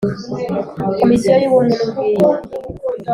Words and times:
Komisiyo 0.99 1.31
y 1.41 1.45
ubumwe 1.49 1.75
n 1.77 1.81
ubwiyunge 1.85 2.47